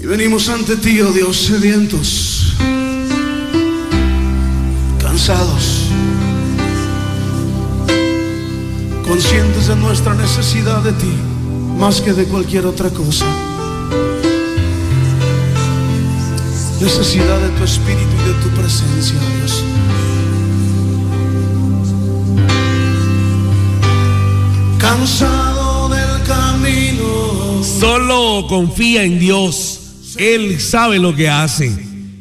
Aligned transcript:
Y 0.00 0.06
venimos 0.06 0.48
ante 0.48 0.76
ti, 0.76 1.00
oh 1.00 1.10
Dios, 1.10 1.36
sedientos, 1.36 2.54
cansados, 5.00 5.86
conscientes 9.04 9.66
de 9.66 9.74
nuestra 9.74 10.14
necesidad 10.14 10.82
de 10.82 10.92
ti, 10.92 11.12
más 11.76 12.00
que 12.00 12.12
de 12.12 12.26
cualquier 12.26 12.66
otra 12.66 12.90
cosa. 12.90 13.26
Necesidad 16.80 17.40
de 17.40 17.48
tu 17.58 17.64
espíritu 17.64 18.14
y 18.24 18.28
de 18.28 18.34
tu 18.34 18.48
presencia, 18.50 19.16
oh 19.18 19.36
Dios. 19.38 19.64
Cansado 24.78 25.88
del 25.88 26.22
camino. 26.22 27.64
Solo 27.64 28.46
confía 28.48 29.02
en 29.02 29.18
Dios. 29.18 29.77
Él 30.18 30.60
sabe 30.60 30.98
lo 30.98 31.14
que 31.14 31.28
hace. 31.28 31.72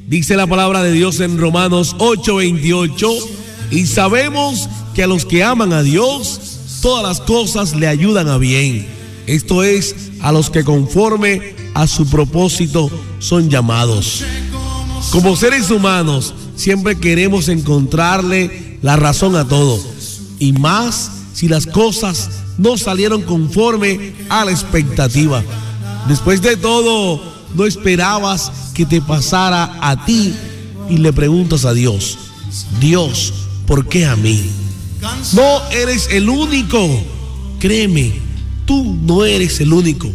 Dice 0.08 0.36
la 0.38 0.48
palabra 0.48 0.84
de 0.84 0.92
Dios 0.92 1.20
en 1.20 1.38
Romanos 1.38 1.96
8:28. 1.98 3.10
Y 3.72 3.88
sabemos 3.88 4.70
que 4.94 5.04
a 5.04 5.08
los 5.08 5.26
que 5.26 5.44
aman 5.44 5.74
a 5.74 5.82
Dios, 5.82 6.40
todas 6.82 7.04
las 7.04 7.20
cosas 7.20 7.76
le 7.76 7.88
ayudan 7.88 8.30
a 8.30 8.38
bien. 8.38 8.88
Esto 9.26 9.64
es, 9.64 9.96
a 10.22 10.32
los 10.32 10.50
que 10.50 10.64
conforme 10.64 11.56
a 11.74 11.88
su 11.88 12.08
propósito 12.08 12.90
son 13.20 13.50
llamados. 13.50 14.24
Como 15.12 15.36
seres 15.36 15.70
humanos, 15.72 16.34
siempre 16.56 16.98
queremos 16.98 17.50
encontrarle 17.50 18.78
la 18.82 18.96
razón 18.96 19.36
a 19.36 19.48
todo. 19.48 19.80
Y 20.40 20.54
más 20.54 21.12
si 21.34 21.48
las 21.48 21.66
cosas 21.66 22.30
no 22.58 22.78
salieron 22.78 23.24
conforme 23.24 24.14
a 24.30 24.46
la 24.46 24.52
expectativa. 24.52 25.44
Después 26.08 26.42
de 26.42 26.58
todo, 26.58 27.37
no 27.56 27.66
esperabas 27.66 28.52
que 28.74 28.86
te 28.86 29.02
pasara 29.02 29.78
a 29.82 30.06
ti 30.06 30.34
y 30.90 30.98
le 30.98 31.14
preguntas 31.14 31.66
a 31.66 31.74
Dios, 31.74 32.18
Dios, 32.80 33.34
¿por 33.66 33.88
qué 33.88 34.06
a 34.06 34.16
mí? 34.16 34.50
No 35.34 35.70
eres 35.70 36.10
el 36.12 36.30
único. 36.30 37.04
Créeme, 37.60 38.14
tú 38.66 38.98
no 39.04 39.26
eres 39.26 39.60
el 39.60 39.74
único. 39.74 40.12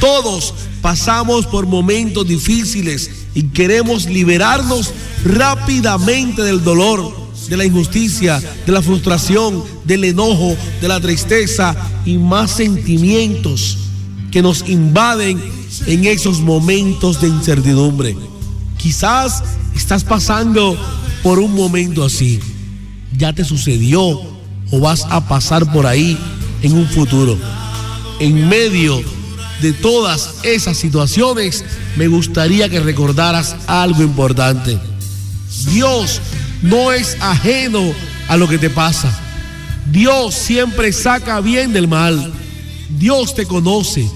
Todos 0.00 0.54
pasamos 0.80 1.46
por 1.46 1.66
momentos 1.66 2.26
difíciles 2.26 3.10
y 3.34 3.44
queremos 3.44 4.06
liberarnos 4.06 4.92
rápidamente 5.24 6.42
del 6.42 6.62
dolor, 6.62 7.14
de 7.48 7.56
la 7.56 7.64
injusticia, 7.64 8.40
de 8.66 8.72
la 8.72 8.82
frustración, 8.82 9.64
del 9.84 10.04
enojo, 10.04 10.56
de 10.80 10.88
la 10.88 11.00
tristeza 11.00 11.76
y 12.04 12.18
más 12.18 12.52
sentimientos 12.52 13.78
que 14.30 14.42
nos 14.42 14.68
invaden 14.68 15.40
en 15.86 16.04
esos 16.04 16.40
momentos 16.40 17.20
de 17.20 17.28
incertidumbre. 17.28 18.16
Quizás 18.76 19.42
estás 19.74 20.04
pasando 20.04 20.76
por 21.22 21.38
un 21.38 21.54
momento 21.54 22.04
así. 22.04 22.40
Ya 23.16 23.32
te 23.32 23.44
sucedió 23.44 24.20
o 24.70 24.80
vas 24.80 25.06
a 25.10 25.26
pasar 25.26 25.72
por 25.72 25.86
ahí 25.86 26.18
en 26.62 26.72
un 26.74 26.86
futuro. 26.86 27.38
En 28.20 28.48
medio 28.48 29.00
de 29.60 29.72
todas 29.72 30.36
esas 30.42 30.76
situaciones, 30.76 31.64
me 31.96 32.08
gustaría 32.08 32.68
que 32.68 32.80
recordaras 32.80 33.56
algo 33.66 34.02
importante. 34.02 34.78
Dios 35.72 36.20
no 36.62 36.92
es 36.92 37.16
ajeno 37.20 37.92
a 38.28 38.36
lo 38.36 38.48
que 38.48 38.58
te 38.58 38.70
pasa. 38.70 39.10
Dios 39.90 40.34
siempre 40.34 40.92
saca 40.92 41.40
bien 41.40 41.72
del 41.72 41.88
mal. 41.88 42.32
Dios 42.90 43.34
te 43.34 43.46
conoce. 43.46 44.08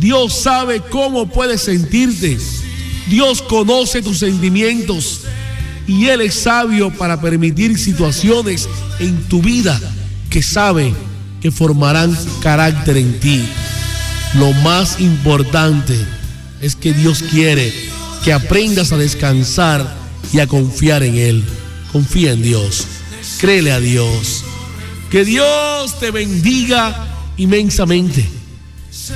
Dios 0.00 0.32
sabe 0.32 0.80
cómo 0.80 1.28
puedes 1.28 1.60
sentirte. 1.60 2.38
Dios 3.08 3.42
conoce 3.42 4.00
tus 4.00 4.18
sentimientos. 4.18 5.20
Y 5.86 6.06
Él 6.06 6.22
es 6.22 6.34
sabio 6.34 6.90
para 6.90 7.20
permitir 7.20 7.78
situaciones 7.78 8.66
en 8.98 9.22
tu 9.24 9.42
vida 9.42 9.78
que 10.30 10.42
sabe 10.42 10.94
que 11.42 11.50
formarán 11.50 12.16
carácter 12.40 12.96
en 12.96 13.20
ti. 13.20 13.44
Lo 14.34 14.52
más 14.54 15.00
importante 15.00 15.98
es 16.62 16.76
que 16.76 16.94
Dios 16.94 17.22
quiere 17.30 17.70
que 18.24 18.32
aprendas 18.32 18.92
a 18.92 18.96
descansar 18.96 19.98
y 20.32 20.40
a 20.40 20.46
confiar 20.46 21.02
en 21.02 21.16
Él. 21.16 21.44
Confía 21.92 22.32
en 22.32 22.42
Dios. 22.42 22.86
Créele 23.38 23.72
a 23.72 23.80
Dios. 23.80 24.44
Que 25.10 25.26
Dios 25.26 25.98
te 25.98 26.10
bendiga 26.10 27.06
inmensamente 27.36 28.39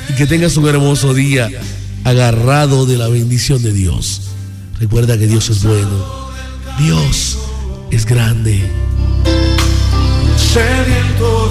y 0.09 0.13
que 0.13 0.25
tengas 0.25 0.57
un 0.57 0.67
hermoso 0.67 1.13
día 1.13 1.49
agarrado 2.03 2.85
de 2.85 2.97
la 2.97 3.07
bendición 3.07 3.61
de 3.61 3.73
Dios. 3.73 4.21
Recuerda 4.79 5.17
que 5.17 5.27
Dios 5.27 5.49
es 5.49 5.63
bueno. 5.63 6.29
Dios 6.79 7.37
es 7.91 8.05
grande. 8.05 8.63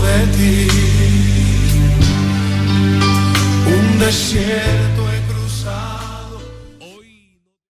De 0.04 0.26
ti, 0.36 0.68
un 3.66 3.98
desierto 3.98 5.03